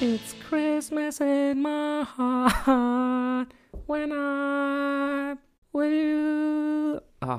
[0.00, 3.48] Christmas in my heart
[3.86, 5.36] when I'm
[5.74, 7.00] with you.
[7.20, 7.36] Ah.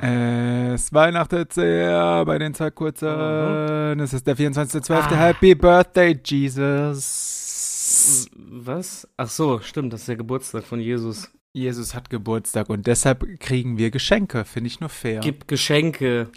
[0.73, 3.99] Es weihnachtet sehr bei den Zeitkurzen.
[3.99, 4.93] Es ist der 24.12.
[4.93, 5.09] Ah.
[5.09, 8.29] Happy Birthday, Jesus.
[8.35, 9.07] Was?
[9.17, 11.31] Ach so, stimmt, das ist der Geburtstag von Jesus.
[11.53, 14.45] Jesus hat Geburtstag und deshalb kriegen wir Geschenke.
[14.45, 15.21] Finde ich nur fair.
[15.21, 16.29] Gib Geschenke.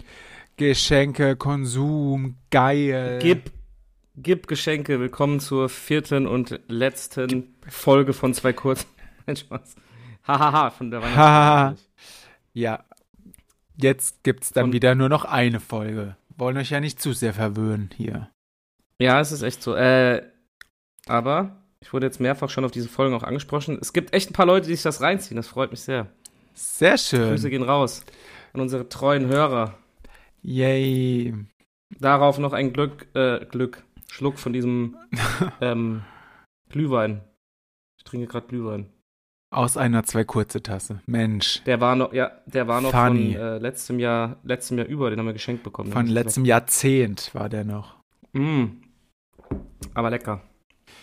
[0.57, 3.19] Geschenke, Konsum, geil.
[3.21, 3.51] Gib,
[4.17, 4.99] gib Geschenke.
[4.99, 8.87] Willkommen zur vierten und letzten Folge von zwei Kurzen.
[9.25, 9.75] Nein, Spaß.
[10.27, 11.01] Hahaha, von der.
[11.01, 11.79] Weihnachten.
[12.53, 12.83] Ja,
[13.77, 16.15] jetzt gibt's dann Und- wieder nur noch eine Folge.
[16.37, 18.29] Wollen euch ja nicht zu sehr verwöhnen hier.
[18.99, 19.73] ja, es ist echt so.
[19.75, 20.21] Äh,
[21.07, 23.77] aber ich wurde jetzt mehrfach schon auf diese Folgen auch angesprochen.
[23.79, 25.37] Es gibt echt ein paar Leute, die sich das reinziehen.
[25.37, 26.07] Das freut mich sehr.
[26.53, 27.49] Sehr Grüße schön.
[27.51, 28.03] gehen raus
[28.53, 29.77] an unsere treuen Hörer.
[30.41, 31.33] Yay.
[31.99, 34.95] Darauf noch ein Glück, äh, Glück, Schluck von diesem
[35.61, 36.01] ähm,
[36.69, 37.21] Glühwein.
[37.97, 38.87] Ich trinke gerade Glühwein.
[39.51, 41.01] Aus einer zwei kurze Tasse.
[41.05, 41.63] Mensch.
[41.65, 43.33] Der war noch, ja, der war noch Funny.
[43.33, 45.91] von äh, letztem Jahr, letztem Jahr über, den haben wir geschenkt bekommen.
[45.91, 47.95] Von letztem Jahrzehnt war der noch.
[48.33, 48.65] Mm.
[49.93, 50.41] Aber lecker.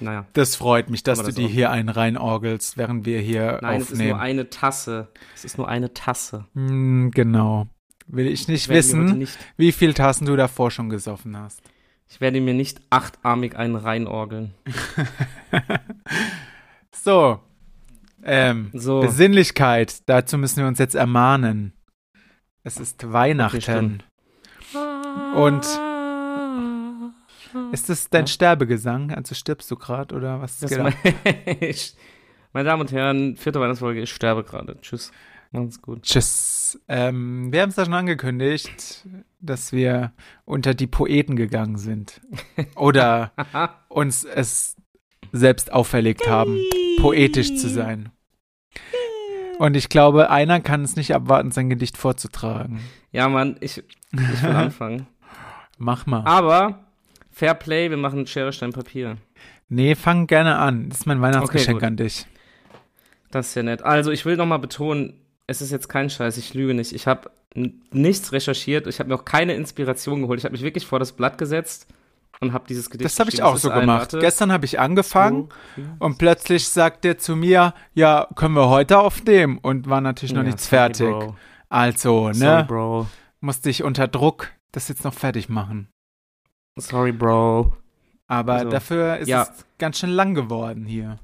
[0.01, 0.27] Naja.
[0.35, 3.81] Das freut mich, dass du das dir auch- hier einen reinorgelst, während wir hier Nein,
[3.81, 4.21] es ist nur aufnehmen.
[4.21, 5.09] eine Tasse.
[5.35, 6.47] Es ist nur eine Tasse.
[6.55, 7.69] Hm, genau.
[8.07, 11.63] Will ich nicht heute wissen, nicht, wie viel Tassen du davor schon gesoffen hast.
[12.13, 14.53] Ich werde mir nicht achtarmig einen reinorgeln.
[16.95, 17.41] So.
[18.23, 19.01] Ähm, So.
[19.01, 20.03] Besinnlichkeit.
[20.07, 21.73] Dazu müssen wir uns jetzt ermahnen.
[22.63, 24.03] Es ist Weihnachten.
[25.35, 25.67] Und
[27.73, 28.27] ist das dein Ja.
[28.29, 29.11] Sterbegesang?
[29.13, 30.95] Also stirbst du gerade oder was Das geht mein,
[32.53, 34.81] meine Damen und Herren, vierte Weihnachtsfolge, ich sterbe gerade.
[34.81, 35.11] Tschüss.
[35.51, 36.03] Macht's gut.
[36.03, 36.52] Tschüss.
[36.89, 39.07] Ähm, wir haben es ja schon angekündigt,
[39.41, 40.13] dass wir
[40.45, 42.21] unter die Poeten gegangen sind.
[42.77, 43.33] Oder
[43.89, 44.77] uns es
[45.33, 46.59] selbst auferlegt haben,
[46.99, 48.11] poetisch zu sein.
[49.59, 52.81] Und ich glaube, einer kann es nicht abwarten, sein Gedicht vorzutragen.
[53.13, 53.79] Ja, Mann, ich,
[54.13, 55.07] ich will anfangen.
[55.79, 56.25] Mach mal.
[56.25, 56.87] Aber
[57.31, 59.17] Fair Play, wir machen Schere, Stein, Papier.
[59.69, 60.91] Nee, fang gerne an.
[60.91, 61.87] Das ist mein Weihnachtsgeschenk gut.
[61.87, 62.27] an dich.
[63.31, 63.83] Das ist ja nett.
[63.83, 65.15] Also, ich will nochmal betonen,
[65.47, 66.93] es ist jetzt kein Scheiß, ich lüge nicht.
[66.93, 70.39] Ich habe nichts recherchiert, ich habe mir auch keine Inspiration geholt.
[70.41, 71.87] Ich habe mich wirklich vor das Blatt gesetzt
[72.41, 74.13] und habe dieses Gedicht Das habe ich auch so gemacht.
[74.13, 78.55] warte, Gestern habe ich angefangen zwei, vier, und plötzlich sagt der zu mir, ja, können
[78.55, 79.59] wir heute aufnehmen?
[79.59, 81.07] Und war natürlich noch Ja, nichts sorry, fertig.
[81.11, 81.37] Bro.
[81.69, 82.35] Also, ne?
[82.35, 83.07] Sorry, Bro.
[83.41, 85.89] Musste ich unter Druck das jetzt noch fertig machen.
[86.79, 87.77] Sorry, Bro.
[88.29, 89.43] Aber Also, dafür ist ja.
[89.43, 91.19] es ganz schön lang geworden hier.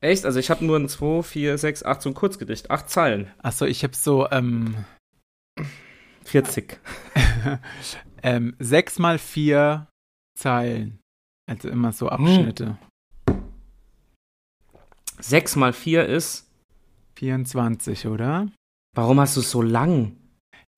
[0.00, 0.24] Echt?
[0.24, 2.70] Also, ich habe nur ein 2, 4, 6, 8, so ein Kurzgedicht.
[2.70, 3.30] Acht Zeilen.
[3.38, 4.84] Achso, ich habe so ähm,
[6.24, 6.78] 40.
[8.22, 9.88] ähm, sechs mal vier
[10.38, 10.98] Zeilen.
[11.48, 12.76] Also immer so Abschnitte.
[15.20, 16.50] 6 mal 4 ist.
[17.18, 18.48] 24, oder?
[18.94, 20.16] Warum hast du es so lang?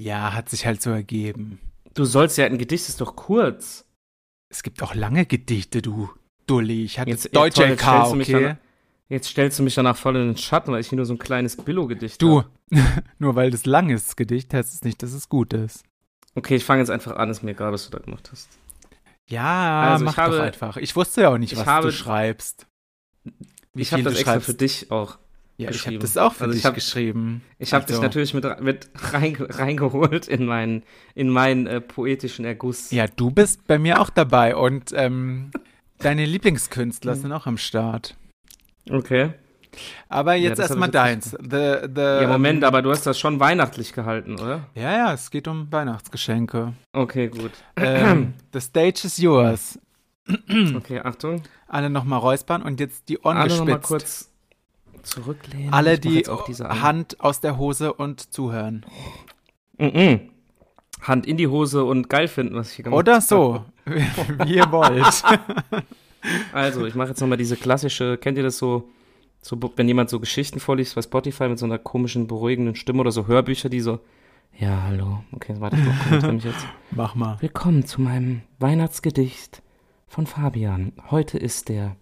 [0.01, 1.59] Ja, hat sich halt so ergeben.
[1.95, 3.85] Du sollst ja, ein Gedicht ist doch kurz.
[4.51, 6.11] Es gibt auch lange Gedichte, du
[6.47, 6.85] Dulli.
[6.85, 8.57] Ich hatte Jetzt- jetzt, Deutsche toll, jetzt LK, stellst du mich okay?
[9.09, 11.19] Jetzt stellst du mich danach voll in den Schatten, weil ich hier nur so ein
[11.19, 12.51] kleines Billo-Gedicht Du, hab.
[13.19, 15.83] nur weil das lang ist, das Gedicht, heißt es nicht, dass es gut ist.
[16.35, 18.49] Okay, ich fange jetzt einfach an, ist mir egal, was du da gemacht hast.
[19.29, 20.77] Ja, Also, ich mach habe- doch einfach.
[20.77, 22.67] Ich wusste ja auch nicht, ich was habe- du schreibst.
[23.75, 24.47] Wie ich habe das du extra schreibst.
[24.47, 25.19] für dich auch.
[25.57, 27.43] Ja, ich habe das auch für Also ich dich hab- geschrieben.
[27.59, 30.83] Ich habe Also, dich natürlich mit, mit reinge reingeholt in meinen,
[31.15, 32.91] in meinen äh, poetischen Erguss.
[32.93, 35.51] Ja, du bist bei mir auch dabei und ähm,
[35.99, 38.17] deine Lieblingskünstler sind auch am Start.
[38.91, 39.31] Okay.
[40.09, 41.31] Aber Ja, jetzt das erstmal deins.
[41.33, 44.67] The, the, Ja, Moment, ähm, aber du hast das schon weihnachtlich gehalten, oder?
[44.75, 46.73] Ja, ja, es geht um Weihnachtsgeschenke.
[46.93, 47.53] Okay, gut.
[47.77, 49.79] ähm, the stage is yours.
[50.75, 51.43] Okay, Achtung.
[51.69, 53.83] Alle nochmal räuspern und jetzt die Ohren Alle gespitzt.
[53.83, 54.31] kurz
[55.03, 55.73] zurücklehnen.
[55.73, 58.85] Alle die Hand aus der Hose und zuhören.
[61.03, 63.23] Hand in die Hose und geil finden, was ich hier gemacht Oder habe.
[63.25, 63.65] so,
[64.45, 65.23] wie ihr wollt.
[66.53, 68.89] Also, ich mache jetzt nochmal diese klassische, kennt ihr das so,
[69.41, 73.13] so, wenn jemand so Geschichten vorliest bei Spotify mit so einer komischen, beruhigenden Stimme oder
[73.13, 74.01] so Hörbücher, die so,
[74.59, 76.67] ja, hallo, okay, warte, ich mich jetzt.
[76.91, 77.37] Mach mal.
[77.41, 79.63] Willkommen zu meinem Weihnachtsgedicht
[80.09, 80.93] von Fabian.
[81.11, 81.97] Heute ist der,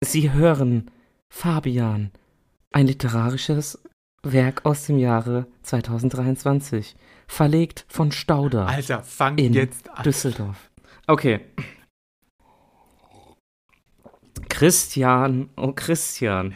[0.03, 0.89] Sie hören
[1.29, 2.11] Fabian,
[2.71, 3.79] ein literarisches
[4.23, 6.95] Werk aus dem Jahre 2023,
[7.27, 10.03] verlegt von Stauder, Alter, fang In jetzt an.
[10.03, 10.69] Düsseldorf.
[11.07, 11.41] Okay.
[14.49, 16.55] Christian, oh Christian,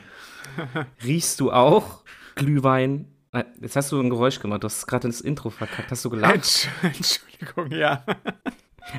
[1.03, 2.03] riechst du auch
[2.35, 3.07] Glühwein?
[3.31, 5.91] Äh, Jetzt hast du ein Geräusch gemacht, du hast gerade ins Intro verkackt.
[5.91, 6.35] Hast du gelacht?
[6.35, 8.03] Entsch- Entschuldigung, ja.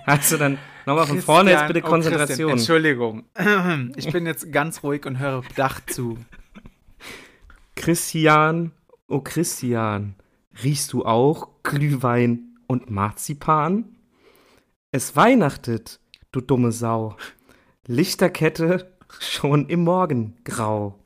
[0.07, 2.53] Hast du dann nochmal von vorne jetzt bitte oh, Konzentration?
[2.53, 3.25] Entschuldigung.
[3.97, 6.19] Ich bin jetzt ganz ruhig und höre bedacht zu.
[7.75, 8.73] Christian,
[9.09, 10.17] oh Christian,
[10.63, 13.97] riechst du auch Glühwein und Marzipan?
[14.91, 16.01] Es weihnachtet,
[16.33, 17.17] du dumme Sau.
[17.87, 20.99] Lichterkette schon im Morgengrau.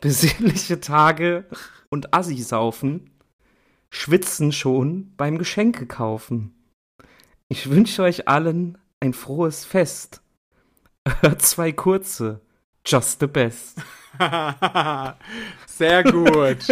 [0.00, 1.44] Besinnliche Tage
[1.90, 3.10] und Assi saufen,
[3.90, 6.54] schwitzen schon beim Geschenke kaufen.
[7.52, 10.22] Ich wünsche euch allen ein frohes Fest.
[11.36, 12.40] Zwei kurze,
[12.86, 13.76] just the best.
[15.66, 16.66] Sehr gut.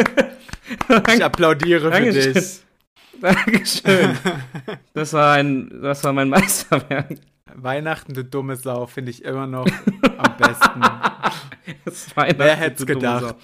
[1.15, 2.61] Ich applaudiere für dich.
[3.21, 4.17] Dankeschön.
[4.95, 7.19] Das war ein, das war mein Meisterwerk.
[7.55, 9.67] Weihnachten, du dumme Sau, finde ich immer noch
[10.17, 10.81] am besten.
[12.39, 13.37] Wer hätte es gedacht?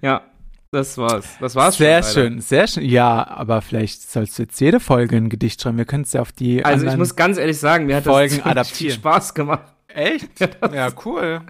[0.00, 0.22] Ja,
[0.74, 1.36] das war's.
[1.40, 2.12] Das war's Sehr schon.
[2.12, 2.84] schön, sehr schön.
[2.84, 5.78] Ja, aber vielleicht sollst du jetzt jede Folge ein Gedicht schreiben.
[5.78, 6.64] Wir können es ja auf die.
[6.64, 8.90] Also ich muss ganz ehrlich sagen, mir hat Folgen das viel.
[8.90, 9.72] Spaß gemacht.
[9.88, 10.28] Echt?
[10.74, 11.40] Ja, cool.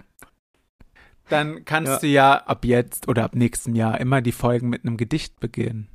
[1.29, 1.99] Dann kannst Ja.
[1.99, 5.87] du ja ab jetzt oder ab nächstem Jahr immer die Folgen mit einem Gedicht beginnen.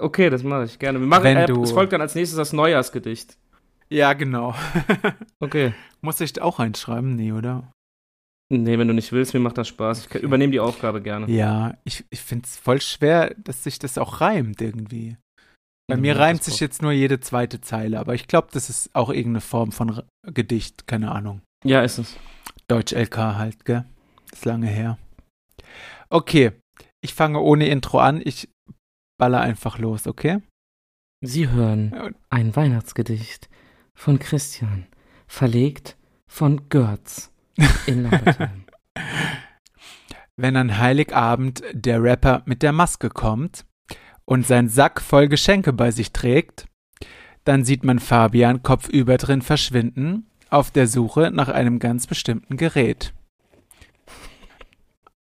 [0.00, 0.98] Okay, das mache ich gerne.
[1.00, 3.36] Wir machen, Wenn äh, du- es folgt dann als nächstes das Neujahrsgedicht.
[3.90, 4.54] Ja, genau.
[5.40, 5.74] Okay.
[6.00, 7.14] Muss ich auch reinschreiben?
[7.14, 7.70] Nee, oder?
[8.54, 10.06] Nee, wenn du nicht willst, mir macht das Spaß.
[10.06, 11.30] Ich übernehme die Aufgabe gerne.
[11.30, 15.16] Ja, ich, ich finde es voll schwer, dass sich das auch reimt irgendwie.
[15.88, 18.94] Bei Mhm, mir reimt sich jetzt nur jede zweite Zeile, aber ich glaube, das ist
[18.94, 21.40] auch irgendeine Form von R Gedicht, keine Ahnung.
[21.64, 22.16] Ja, ist es.
[22.68, 23.84] Deutsch-LK halt, gell?
[24.32, 24.98] Ist lange her.
[26.10, 26.52] Okay,
[27.00, 28.48] ich fange ohne Intro an, ich
[29.18, 30.42] baller einfach los, okay?
[31.24, 33.48] Sie hören ein Weihnachtsgedicht
[33.94, 34.86] von Christian,
[35.26, 35.96] verlegt
[36.30, 37.31] von Görz
[37.86, 38.10] in.
[40.36, 43.64] Wenn an Heiligabend der Rapper mit der Maske kommt
[44.24, 46.66] und sein Sack voll Geschenke bei sich trägt,
[47.44, 53.14] dann sieht man Fabian kopfüber drin verschwinden auf der Suche nach einem ganz bestimmten Gerät.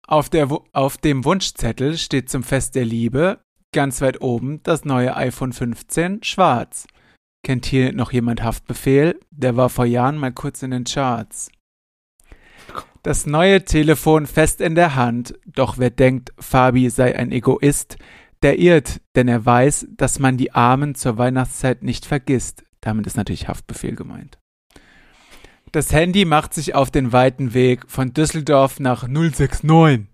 [0.07, 0.31] Auf,
[0.73, 3.41] auf dem Wunschzettel steht zum Fest der Liebe
[3.73, 6.87] ganz weit oben das neue iPhone 15 schwarz.
[7.45, 9.19] Kennt hier noch jemand Haftbefehl?
[9.31, 11.51] Der war vor Jahren mal kurz in den Charts.
[13.03, 17.97] Das neue Telefon fest in der Hand, doch wer denkt, Fabi sei ein Egoist,
[18.43, 22.65] der irrt, denn er weiß, dass man die Armen zur Weihnachtszeit nicht vergisst.
[22.83, 24.39] Damit ist natürlich Haftbefehl gemeint.
[25.73, 30.07] Das Handy macht sich auf den weiten Weg von Düsseldorf nach 069.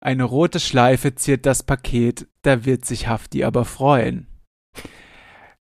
[0.00, 4.28] Eine rote Schleife ziert das Paket, da wird sich Hafti aber freuen.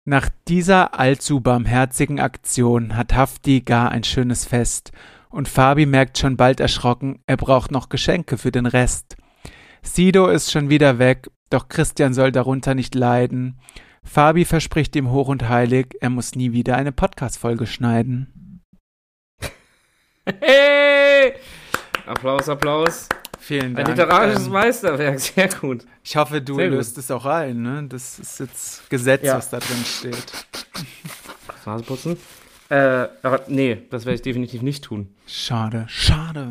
[0.03, 4.91] Nach dieser allzu barmherzigen Aktion hat Hafti gar ein schönes Fest
[5.36, 9.18] und Fabi merkt schon bald erschrocken, er braucht noch Geschenke für den Rest.
[9.82, 13.60] Sido ist schon wieder weg, doch Christian soll darunter nicht leiden.
[14.04, 18.62] Fabi verspricht ihm hoch und heilig, er muss nie wieder eine Podcast-Folge schneiden.
[20.42, 21.34] Hey!
[22.06, 23.10] Applaus, Applaus.
[23.39, 23.88] Vielen Ein Dank.
[23.89, 25.86] literarisches Ähm, Meisterwerk, sehr gut.
[26.04, 26.77] ich hoffe, du Sehr gut.
[26.77, 27.62] löst es auch ein.
[27.62, 27.86] Ne?
[27.88, 29.38] Das ist jetzt Gesetz, Ja.
[29.38, 30.48] was da drin steht.
[31.65, 32.18] Nase putzen.
[32.69, 35.13] Äh, aber nee, das werde ich definitiv nicht tun.
[35.27, 36.48] Schade, schade.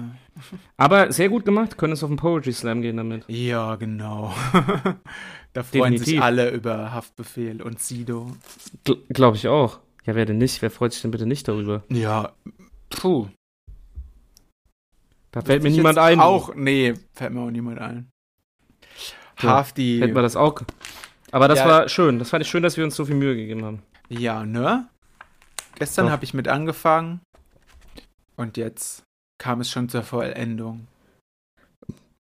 [0.77, 3.25] Aber sehr gut gemacht, können es auf den Poetry Slam gehen damit.
[3.29, 4.33] Ja, genau.
[5.53, 6.23] da freuen sich Definitiv.
[6.23, 8.31] alle über Haftbefehl und Sido.
[8.85, 9.81] Gl Glaube ich auch.
[10.05, 10.61] Ja, wer denn nicht?
[10.63, 11.83] Wer freut sich denn bitte nicht darüber?
[11.89, 12.33] Ja,
[12.91, 13.29] puh.
[15.33, 16.21] Da fällt mir niemand ein.
[16.21, 18.09] Auch, nee, fällt mir auch niemand ein.
[19.41, 19.99] So, Hafti.
[20.01, 20.63] Hätten wir das auch.
[21.33, 21.67] Aber das Ja.
[21.69, 22.21] war schön.
[22.21, 23.83] Das fand ich schön, dass wir uns so viel Mühe gegeben haben.
[24.09, 24.89] Ja, ne?
[25.77, 27.21] Gestern habe ich mit angefangen
[28.37, 29.03] und jetzt
[29.39, 30.87] kam es schon zur Vollendung.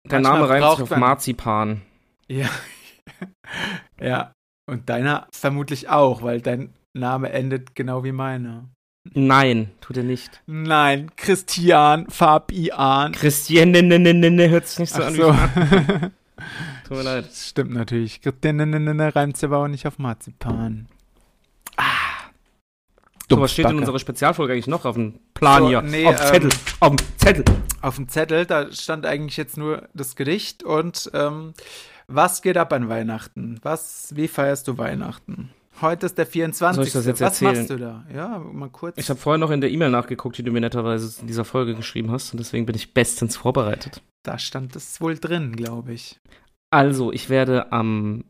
[0.05, 1.81] Der Manchmal Name reimt sich auf Marzipan.
[2.27, 2.49] Ja.
[4.01, 4.33] ja.
[4.69, 8.65] Und deiner vermutlich auch, weil dein Name endet genau wie meiner.
[9.13, 10.41] Nein, tut er nicht.
[10.45, 13.11] Nein, Christian Fabian.
[13.11, 15.31] Christian, ne, ne, ne, ne, ne, hört sich nicht so Ach an so.
[16.87, 17.29] Tut mir leid.
[17.33, 18.21] Stimmt natürlich.
[18.21, 20.87] Christian ne, ne, ne, ne, reimt sich aber auch nicht auf Marzipan.
[23.35, 25.81] So, was steht in unserer Spezialfolge eigentlich noch auf dem Plan So, hier?
[25.81, 26.49] nee, auf dem Zettel.
[26.51, 27.45] ähm, auf dem Zettel.
[27.81, 31.53] Auf dem Zettel, da stand eigentlich jetzt nur das Gedicht und ähm,
[32.07, 33.59] was geht ab an Weihnachten?
[33.61, 35.49] Was, wie feierst du Weihnachten?
[35.81, 36.75] Heute ist der 24.
[36.75, 37.55] Soll ich das jetzt was erzählen?
[37.57, 38.03] machst du da?
[38.13, 38.95] Ja, mal kurz.
[38.97, 41.73] Ich habe vorher noch in der E-Mail nachgeguckt, die du mir netterweise in dieser Folge
[41.75, 42.31] geschrieben hast.
[42.31, 44.01] Und deswegen bin ich bestens vorbereitet.
[44.23, 46.19] da stand es wohl drin, glaube ich.
[46.71, 48.23] Also, ich werde am,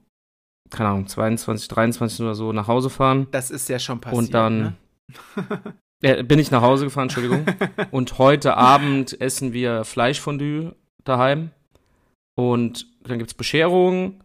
[0.69, 3.27] keine Ahnung, 22, 23 oder so nach Hause fahren.
[3.31, 4.23] Das ist ja schon passiert.
[4.23, 4.73] Und dann- Ne?
[6.01, 7.45] Äh, bin ich nach Hause gefahren, Entschuldigung.
[7.91, 11.51] und heute Abend essen wir Fleischfondue daheim.
[12.35, 14.21] Und dann gibt's Bescherung.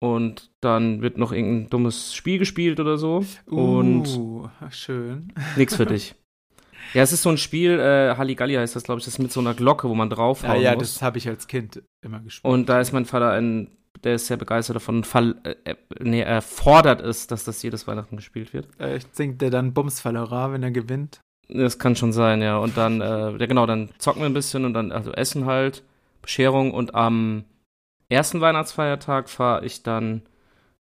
[0.00, 3.24] Und dann wird noch irgendein dummes Spiel gespielt oder so.
[3.46, 5.32] und Uh, schön.
[5.56, 6.14] nix für dich.
[6.92, 9.32] Ja, es ist so ein Spiel, äh, Halligalli heißt das, glaube ich, das ist mit
[9.32, 10.92] so einer Glocke, wo man draufhauen Ja, ja, muss.
[10.94, 12.52] das habe ich als Kind immer gespielt.
[12.52, 13.68] Und da ist mein Vater ein,
[14.04, 18.16] der ist sehr begeistert davon, fall, äh, nee, er fordert es, dass das jedes Weihnachten
[18.16, 18.68] gespielt wird.
[18.78, 21.20] äh, singt der dann Bumsfallera, wenn er gewinnt?
[21.48, 22.58] Das kann schon sein, ja.
[22.58, 25.82] Und dann, äh, ja genau, dann zocken wir ein bisschen und dann, also Essen halt,
[26.22, 27.44] Bescherung und am
[28.08, 30.22] ersten Weihnachtsfeiertag fahre ich dann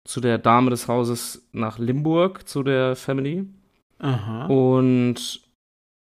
[0.05, 3.47] zu der Dame des Hauses nach Limburg, zu der Family.
[3.99, 4.47] Aha.
[4.47, 5.41] Und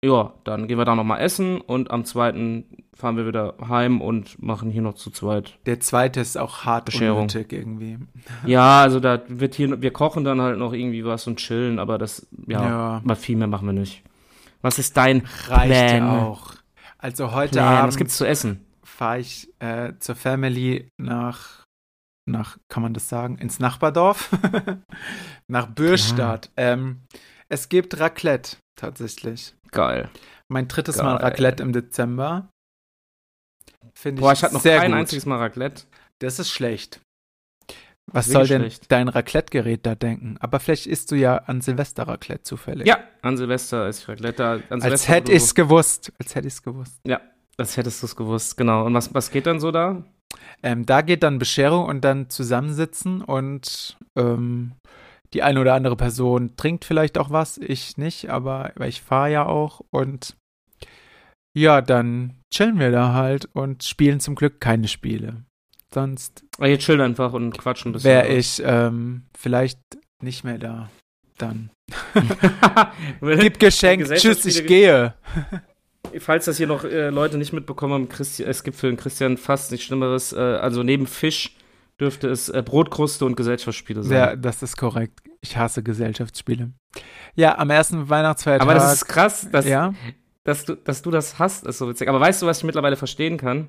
[0.06, 4.40] ja, dann gehen wir da nochmal essen und am zweiten fahren wir wieder heim und
[4.42, 5.58] machen hier noch zu zweit.
[5.66, 7.22] Der zweite ist auch hart Bescherung.
[7.22, 7.98] unnötig irgendwie.
[8.46, 11.98] Ja, also da wird hier, wir kochen dann halt noch irgendwie was und chillen, aber
[11.98, 13.00] das, ja, Ja.
[13.04, 14.02] mal viel mehr machen wir nicht.
[14.62, 15.96] Was ist dein Reicht Plan?
[16.02, 16.54] ja auch.
[16.98, 17.72] Also heute Plan?
[17.74, 18.62] Was Abend gibt's zu essen?
[18.82, 21.64] fahre ich äh, zur Family nach,
[22.26, 24.30] nach, kann man das sagen, ins Nachbardorf?
[25.48, 26.50] nach Bürstadt.
[26.56, 27.02] Ähm,
[27.50, 29.54] es gibt Raclette, tatsächlich.
[29.72, 30.08] Geil.
[30.48, 31.24] Mein drittes Mal Geil.
[31.24, 32.48] Raclette im Dezember.
[33.94, 35.00] Finde ich, Boah, ich hatte noch sehr kein gut.
[35.00, 35.82] einziges Mal Raclette.
[36.18, 37.00] Das ist schlecht.
[38.12, 38.92] Was soll denn schlecht.
[38.92, 40.36] dein Raclette-Gerät da denken?
[40.38, 42.86] Aber vielleicht isst du ja an Silvester Raclette zufällig.
[42.86, 44.44] Ja, an Silvester ist Raclette.
[44.46, 46.12] An Als Silvester hätte wurde ich's gewusst.
[46.20, 47.00] Als hätte ich's gewusst.
[47.04, 47.16] so-
[47.56, 48.84] Das hättest du es gewusst, genau.
[48.86, 50.04] Und was, was geht dann so da?
[50.62, 54.72] Ähm, da geht dann Bescherung und dann zusammensitzen und ähm,
[55.36, 59.44] die eine oder andere Person trinkt vielleicht auch was, ich nicht, aber ich fahre ja
[59.44, 60.34] auch und
[61.54, 65.44] ja, dann chillen wir da halt und spielen zum Glück keine Spiele.
[65.92, 68.10] Sonst Ah, Jetzt chillen einfach und quatschen ein bisschen.
[68.10, 69.78] wäre ich ähm, vielleicht
[70.22, 70.88] nicht mehr da.
[71.36, 71.68] Dann.
[73.20, 75.12] Gib Geschenk, tschüss, ich gehe.
[76.18, 79.36] Falls das hier noch äh, Leute nicht mitbekommen haben, Christi es gibt für den Christian
[79.36, 80.32] fast nichts Schlimmeres.
[80.32, 81.54] Äh, also neben Fisch
[82.00, 84.18] dürfte es äh, Brotkruste und Gesellschaftsspiele sein.
[84.18, 85.20] Ja, das ist korrekt.
[85.40, 86.72] Ich hasse Gesellschaftsspiele.
[87.34, 88.62] Ja, am ersten Weihnachtsfeiertag.
[88.62, 89.94] Aber das ist krass, dass, ja.
[90.44, 92.08] dass, du, dass du das hast, ist so witzig.
[92.08, 93.68] Aber weißt du, was ich mittlerweile verstehen kann?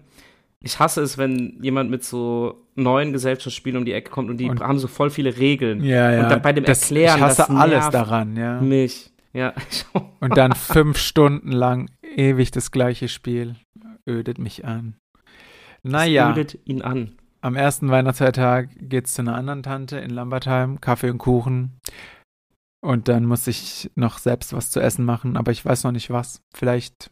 [0.60, 4.50] Ich hasse es, wenn jemand mit so neuen Gesellschaftsspielen um die Ecke kommt und die
[4.50, 5.84] Und- haben so voll viele Regeln.
[5.84, 6.24] Ja, ja.
[6.24, 8.60] Und dann bei dem das, Erklären, Ich hasse das alles daran, ja.
[8.60, 9.12] Mich.
[9.34, 9.53] Ja.
[10.19, 13.55] Und dann fünf Stunden lang ewig das gleiche Spiel.
[14.07, 14.96] Ödet mich an.
[15.84, 17.17] Naja, Ödet ihn an.
[17.41, 21.79] Am ersten Weihnachtsfeiertag geht's zu einer anderen Tante in Lambertheim, Kaffee und Kuchen.
[22.82, 26.10] Und dann muss ich noch selbst was zu essen machen, aber ich weiß noch nicht
[26.10, 26.41] was.
[26.53, 27.12] Vielleicht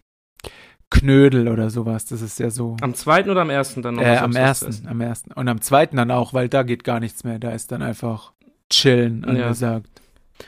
[0.92, 2.06] Knödel oder sowas.
[2.06, 2.78] Das ist ja so.
[2.82, 4.04] Am zweiten oder am ersten dann noch?
[4.04, 5.32] Äh, am ersten, am ersten.
[5.34, 7.40] Und am zweiten dann auch, weil da geht gar nichts mehr.
[7.40, 8.34] Da ist dann einfach
[8.72, 9.30] chillen Ja.
[9.30, 10.02] angesagt.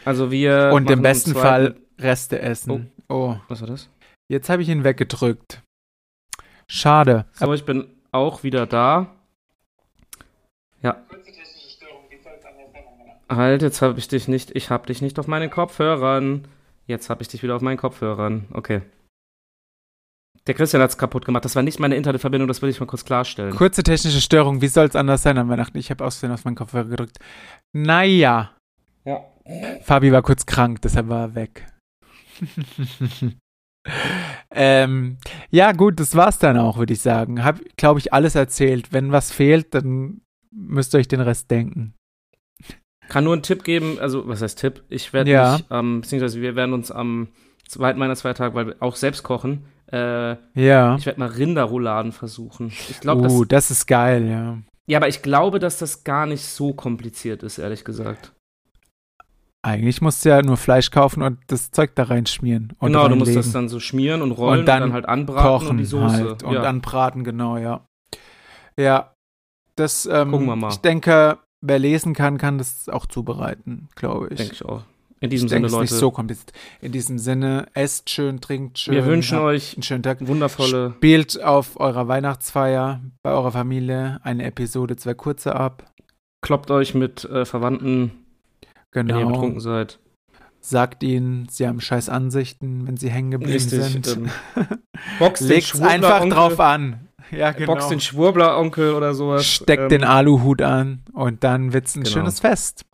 [0.06, 0.72] Also wir.
[0.74, 2.92] Und im besten Fall Reste essen.
[3.10, 3.36] Oh.
[3.48, 3.90] Was war das?
[4.30, 5.64] jetzt habe ich ihn weggedrückt.
[6.70, 7.26] Schade.
[7.34, 9.16] So, ich bin auch wieder da.
[13.30, 14.56] Halt, jetzt habe ich dich nicht.
[14.56, 16.48] Ich habe dich nicht auf meinen Kopfhörern.
[16.86, 18.46] Jetzt habe ich dich wieder auf meinen Kopfhörern.
[18.54, 18.82] Okay.
[20.48, 21.44] Der Christian hat's kaputt gemacht.
[21.44, 23.54] Das war nicht meine Internetverbindung, das will ich mal kurz klarstellen.
[23.54, 24.62] Kurze technische Störung.
[24.62, 25.78] Wie soll es anders sein an Weihnachten?
[25.78, 27.18] Ich habe aus auf meinen Kopfhörer gedrückt.
[27.74, 28.52] Naja.
[29.04, 29.26] Ja.
[29.82, 31.68] Fabi war kurz krank, deshalb war er weg.
[34.52, 35.18] ähm,
[35.50, 37.44] ja, gut, das war's dann auch, würde ich sagen.
[37.44, 38.94] Hab, glaube ich, alles erzählt.
[38.94, 41.94] Wenn was fehlt, dann müsst ihr euch den Rest denken.
[43.10, 44.84] Kann nur einen Tipp geben, also was heißt Tipp?
[44.90, 45.54] Ich werde Ja.
[45.54, 47.30] mich, ähm, beziehungsweise wir werden uns am
[47.68, 50.96] zweiten Weihnachtsfeiertag, weil wir auch selbst kochen, äh, Ja.
[50.98, 52.68] ich werde mal Rinderrouladen versuchen.
[52.90, 54.58] Ich glaube, uh, das, das ist geil, ja.
[54.88, 58.34] ja, aber ich glaube, dass das gar nicht so kompliziert ist, ehrlich gesagt.
[59.64, 62.74] Eigentlich musst du ja nur Fleisch kaufen und das Zeug da reinschmieren.
[62.80, 63.44] Und genau, du musst reinlegen.
[63.44, 66.16] das dann so schmieren und rollen und dann dann, halt anbraten kochen und die Soße.
[66.16, 66.62] halt und ja.
[66.62, 67.86] dann braten, genau, ja.
[68.80, 69.14] Ja,
[69.76, 70.70] das, ähm, Gucken wir mal.
[70.70, 74.38] ich denke, wer lesen kann, kann das auch zubereiten, glaube ich.
[74.38, 74.84] denke ich auch.
[75.20, 76.52] In diesem ich Sinne, es ist Leute, nicht so kompliziert.
[76.80, 78.94] In diesem Sinne, esst schön, trinkt schön.
[78.94, 80.26] wir wünschen euch einen schönen Tag.
[80.28, 85.92] wundervolle, Spielt auf eurer Weihnachtsfeier bei eurer Familie eine Episode zwei kurze ab.
[86.42, 88.12] kloppt euch mit äh, Verwandten,
[88.92, 89.32] wenn ihr Genau.
[89.32, 89.98] betrunken seid.
[90.60, 94.08] Sagt ihnen, sie haben scheiß Ansichten, wenn sie hängen geblieben sind.
[94.08, 94.30] Ähm,
[95.20, 97.07] den Legt's einfach drauf an.
[97.32, 97.74] Ja, genau.
[97.74, 99.46] Boxt den Schwurbler-Onkel oder sowas.
[99.46, 102.14] Steckt Ähm, den Aluhut an und dann wird's ein genau.
[102.14, 102.86] schönes Fest.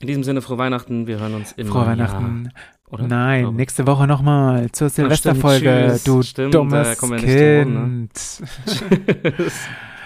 [0.00, 1.06] In diesem Sinne, frohe Weihnachten.
[1.06, 2.44] Wir hören uns im Frohe Weihnachten.
[2.44, 2.54] Jahr,
[2.90, 3.06] oder?
[3.06, 3.56] Nein, Glaube.
[3.56, 6.04] nächste Woche nochmal zur Silvesterfolge, tschüss.
[6.04, 8.08] du Stimmt, da dummes kommen wir nicht drum rum, ne?
[8.08, 9.30] Kind.
[9.36, 9.54] Tschüss.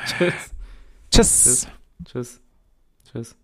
[0.06, 0.35] Tschüss.
[1.11, 1.68] Tschüss.
[2.04, 2.40] Tschüss.
[3.11, 3.37] Tschüss.